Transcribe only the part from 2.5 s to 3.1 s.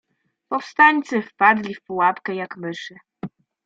myszy."